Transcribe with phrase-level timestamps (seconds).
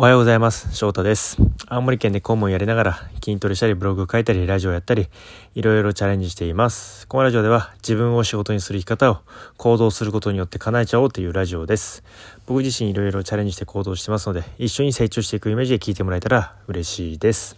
[0.00, 0.76] おはようございます。
[0.76, 1.38] 翔太です。
[1.66, 5.08] 青森県で顧問やりながら筋トレしたりブログを書いたりラジオやったり
[5.56, 7.08] いろいろチャレンジしています。
[7.08, 9.18] このラジオでは自分を仕事にする生き方を
[9.56, 12.04] 行動することによって叶えちゃおうというラジオです。
[12.46, 17.56] 僕自身いろいろチャレンジして行動してますので一緒に成長していくイメージで聞いてもらえたら嬉しいです。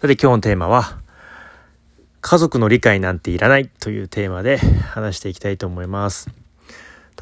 [0.00, 0.98] さて今日のテーマは
[2.22, 6.28] 家族の理解なんていらないというテーマで話していきたいと思います。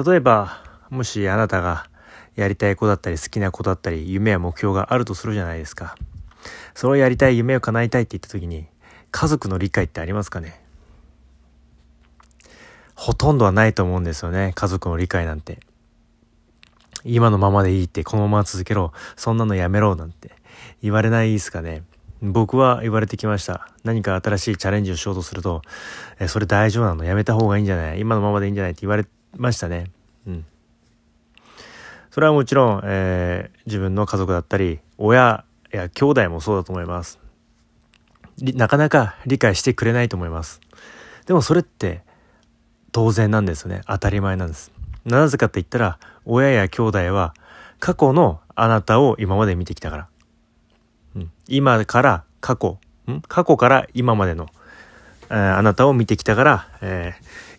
[0.02, 1.91] 例えばもしあなたが
[2.36, 5.96] やりたい子だったり好きな子だったり夢や目標があるとするじゃないですか。
[6.74, 8.66] それをやりたい夢を叶えたいって言った時に
[9.10, 10.60] 家族の理解ってありますかね？
[12.94, 14.52] ほとんどはないと思うんですよね。
[14.54, 15.60] 家族の理解なんて。
[17.04, 18.92] 今のままでいいってこのまま続けろ。
[19.16, 20.30] そんなのやめろなんて
[20.82, 21.82] 言われないですかね？
[22.22, 23.68] 僕は言われてきました。
[23.82, 25.62] 何か新しいチャレンジをしようとすると、
[26.20, 27.02] え、それ大丈夫なの？
[27.02, 28.00] やめた方がいいんじゃない？
[28.00, 28.72] 今のままでいいんじゃない？
[28.72, 29.04] って言われ
[29.36, 29.90] ましたね。
[32.12, 37.18] それはもちろん、えー、自分の家族だったり、親や兄弟もそうだと思います。
[38.38, 40.60] なかなか理解してくれないと思います。
[41.24, 42.02] でもそれって
[42.92, 43.80] 当然なんですよね。
[43.86, 44.72] 当たり前なんです。
[45.06, 47.32] なぜかって言ったら、親や兄弟は
[47.80, 50.08] 過去のあなたを今まで見てきたから。
[51.16, 52.78] うん、今から過去、
[53.10, 53.22] ん？
[53.22, 54.48] 過去から今までの、
[55.30, 57.51] えー、あなたを見てきたから、えー、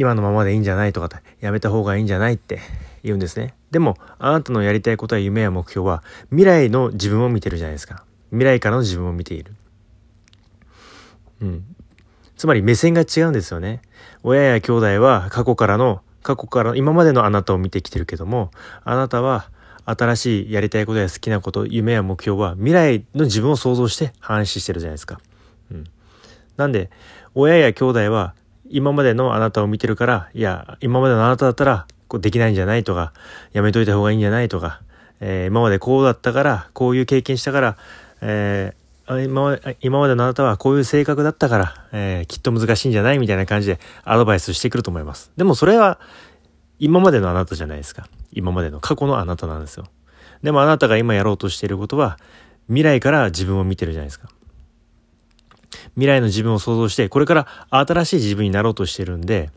[0.00, 2.60] 今のままでいいんじゃないとか、やめた方がいいんじゃないって
[3.02, 3.52] 言うんですね。
[3.70, 8.02] でも、あなたのやりたいことや夢や目標は、未来の自分を見てるじゃないですか。
[8.30, 9.54] 未来からの自分を見ている。
[11.42, 11.76] うん。
[12.34, 13.82] つまり目線が違うんですよね。
[14.22, 18.52] 親や兄弟は過去からの、過去から今までのあなたを見てきてるけども、
[18.84, 19.50] あなたは
[19.84, 25.20] 新しいやりたいことや好きなこと、夢や目標は未来の自分を想像して話してるじゃないですか。
[25.70, 25.84] うん。
[26.56, 26.88] なんで、
[27.34, 28.34] 親や兄弟は
[28.70, 33.12] 今までのあなたを見てるから、いや、今までのあなただったらこうできないんじゃないとか、
[33.52, 34.80] やめといた方がいいんじゃないとか、
[35.20, 37.76] えー、今までこうだったから、こういう経験したから、
[38.20, 45.32] えー、今まで、今までのあなたはこういう性格だったから、えー、きっと難しいんじゃないみたいな感じでアドバイスしてくると思います。
[45.36, 45.98] でもそれは
[46.78, 48.08] 今までのあなたじゃないですか。
[48.32, 49.86] 今までの過去のあなたなんですよ。
[50.42, 52.18] でもあなたが今やろうとしていることは
[52.68, 54.28] 未来から自分を見てるじゃないですか。
[55.94, 59.50] 未来の自分を想像して、これから新しい自分になろうとしてるんで、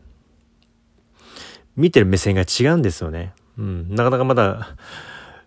[1.76, 3.32] 見てる目線が違うんですよね。
[3.58, 3.94] うん。
[3.94, 4.76] なかなかまだ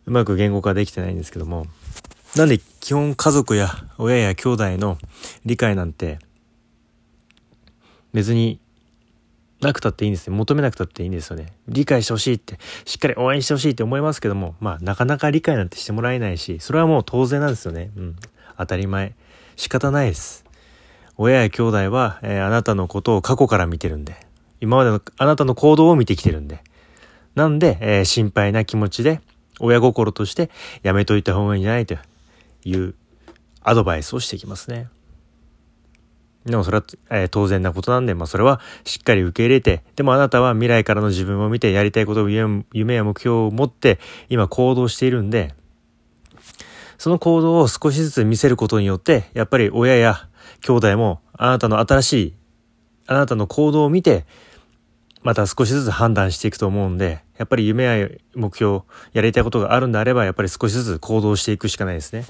[0.05, 1.67] うまく言語化できてないんですけども。
[2.35, 4.97] なんで基本家族や親や兄弟の
[5.45, 6.19] 理解なんて
[8.13, 8.59] 別に
[9.59, 10.33] なくたっていいんですよ。
[10.33, 11.53] 求めなくたっていいんですよね。
[11.67, 17.89] 理解してほしいって、しっかり応援してほしいって思いますけども、まあなかなか理解なんてしてもらえないし、それはもう当然なんですよね。
[17.97, 18.15] うん。
[18.57, 19.15] 当たり前。
[19.55, 20.45] 仕方ないです。
[21.17, 24.15] 親や兄弟は、えー、あなたのことを過去から見てるんで。
[24.61, 26.63] 今までのあなたの行動を見てきてるんで。
[27.35, 29.21] なんで、えー、心配な気持ちで、
[29.59, 30.49] 親心として
[30.83, 31.95] やめといた方がいいんじゃないと
[32.63, 32.93] いう
[33.61, 34.89] アドバイスをしてきますね。
[36.45, 43.99] でもそれは、えー、当然なことなんで、まあそれはしっかり受け入れて、でもあなたは未来からの自分を見てやりたいことを夢や目標を持って
[44.29, 45.53] 今行動しているんで、
[46.97, 50.27] その行動を少しずつ見せることによって、やっぱり親や
[50.61, 52.33] 兄弟もあなたの新しい、
[53.07, 54.25] あなたの行動を見て、
[55.23, 58.81] また少しずつ判断していくと思うんで、やっぱり夢や目標、
[59.13, 62.25] やりたいことがあるんであれば、やっぱり少しずつ行動していくしかないですね。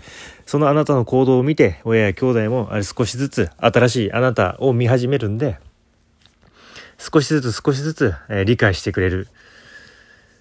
[0.46, 5.60] そのあなたの行動を見て、親や兄弟もあれ少しずつ新しいあなたを見始めるんで、
[6.98, 9.28] 少しずつ少しずつ、え、理解してくれる、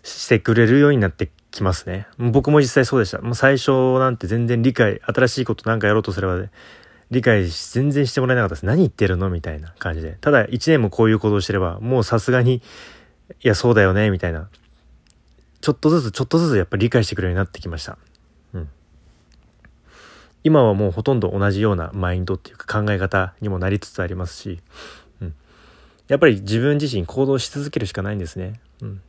[0.03, 2.07] してくれるようになってきますね。
[2.19, 3.21] 僕も実際そうでした。
[3.21, 6.51] もう最初なんて全然理解、新しいことなんかやろうとすれば、ね、
[7.11, 8.67] 理解し全然してもらえなかったです。
[8.67, 9.31] 何言ってるの？
[9.31, 10.19] みたいな感じで。
[10.21, 14.49] ただ1年もこういう行動してれば、もうさすがに、いや、そうだよね、みたいな。
[15.61, 17.99] ちょっとずつ、ちょっとずつやっぱり理解してくれるようになってきました。
[18.55, 18.69] うん。
[20.45, 24.61] 今はもうほとんど同じようなマインドっていうか考え方にもなりつつありますし、
[25.21, 25.35] うん。
[26.09, 28.61] やっぱり自分自身行動し続けるしかないんですね。
[28.83, 29.01] うん。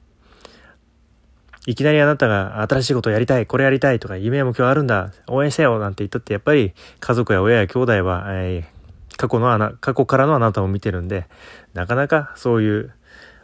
[1.67, 11.27] いきなりあなたが新しいことをやりたい、これやりたいとか夢や目標あるんだ、応援してよなんて言ったってやっぱり家族や親や兄弟は、えー、過去のあな、過去からのあなたを見てるんで、
[11.73, 12.93] なかなかそういう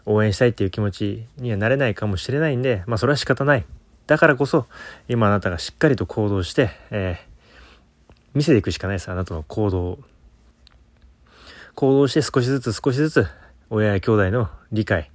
[0.05, 3.65] 応援したいっていう気持ちにはなれないかもしれないんで、まあそれは仕方ない。
[4.07, 4.67] だからこそ、
[5.09, 9.11] 今あなたがしっかりと行動して、えー、見せていくしかないです。
[9.11, 9.99] あなたの行動を。
[11.75, 13.27] 行動して少しずつ少しずつ、
[13.69, 15.11] 親や兄弟の理解、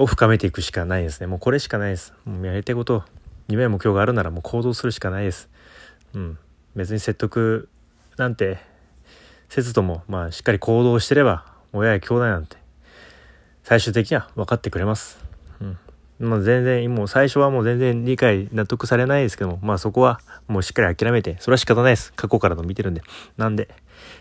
[0.00, 1.26] を深めていくしかないですね。
[1.26, 2.14] もうこれしかないです。
[2.24, 3.04] もうやりたいこと、
[3.48, 5.50] 夢や目標があるならもう行動するしかないです。
[6.14, 6.38] うん。
[6.74, 7.68] 別に説得
[8.16, 8.58] なんて
[9.50, 12.56] せずとも、まあしっかり行動してれば、親や兄弟なんて、
[13.62, 15.18] 最終的には分かってくれます。
[15.60, 15.78] うん。
[16.20, 22.12] まあ、全然、もう最初はもう全然理解、納得されないですけども、まあそこはもうしっかり諦めて、それは仕方ないです。
[22.12, 23.02] 過去からの見てるんで。
[23.36, 23.68] なんで、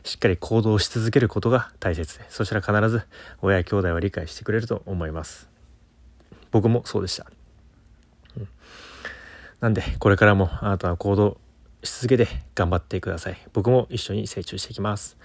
[0.04, 3.06] しっかり行動し続けることが大切で、そしたら必ず
[3.44, 5.49] 親や兄弟は理解してくれると思います。
[6.52, 7.26] 僕もそうでした。
[8.38, 8.48] うん、
[9.60, 11.38] なんで、これからもあなたは行動
[11.84, 13.38] し続けて頑張ってください。
[13.54, 15.18] 僕も一緒に成長していきます。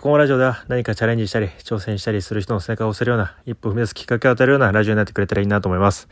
[0.00, 6.08] このラジオでは何かチャレンジしたり、挑戦したりする人の背中を押せるような、一歩踏み出すきっかけを与えるようなラジオになってくれたらいいなと思います。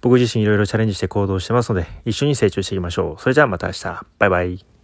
[0.00, 3.22] 僕自身いろいろチャレンジして行動してますので、一緒に成長していきましょう。
[3.22, 4.06] それじゃあまた明日。
[4.18, 4.79] バイバイ。